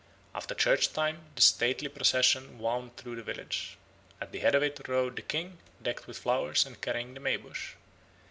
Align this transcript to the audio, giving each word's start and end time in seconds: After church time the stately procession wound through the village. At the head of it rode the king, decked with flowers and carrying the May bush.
After 0.33 0.55
church 0.55 0.93
time 0.93 1.25
the 1.35 1.43
stately 1.43 1.87
procession 1.87 2.57
wound 2.57 2.97
through 2.97 3.17
the 3.17 3.21
village. 3.21 3.77
At 4.19 4.31
the 4.31 4.39
head 4.39 4.55
of 4.55 4.63
it 4.63 4.87
rode 4.87 5.15
the 5.15 5.21
king, 5.21 5.59
decked 5.79 6.07
with 6.07 6.17
flowers 6.17 6.65
and 6.65 6.81
carrying 6.81 7.13
the 7.13 7.19
May 7.19 7.37
bush. 7.37 7.73